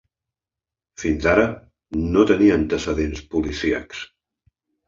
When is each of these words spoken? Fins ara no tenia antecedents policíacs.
Fins 1.01 1.27
ara 1.33 1.43
no 2.15 2.25
tenia 2.31 2.57
antecedents 2.63 3.25
policíacs. 3.37 4.03